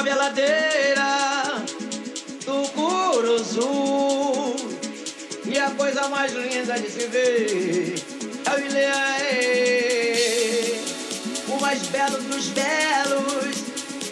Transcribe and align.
ladeira 0.00 1.64
do 2.46 2.68
Curuzu. 2.70 4.56
E 5.44 5.58
a 5.58 5.70
coisa 5.72 6.08
mais 6.08 6.32
linda 6.32 6.78
de 6.78 6.88
se 6.88 7.06
ver 7.08 7.94
é 8.46 8.50
o 8.54 8.58
Ileaê. 8.58 9.92
O 11.48 11.60
mais 11.60 11.82
belo 11.88 12.16
dos 12.22 12.46
belos 12.48 13.56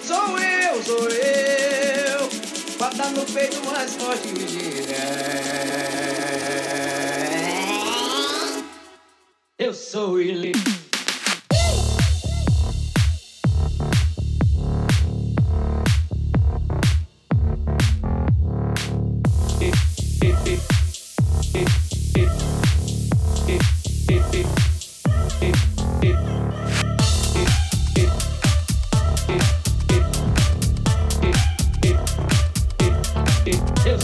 sou 0.05 0.39
eu, 0.39 0.83
sou 0.83 1.09
eu. 1.09 2.29
Bota 2.79 3.09
no 3.11 3.25
peito 3.25 3.65
mais 3.65 3.95
forte 3.95 4.29
que 4.29 4.45
diga. 4.45 4.97
Eu 9.59 9.73
sou 9.73 10.11
o 10.13 10.21
Ileaê. 10.21 10.80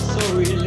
so 0.06 0.34
really. 0.36 0.66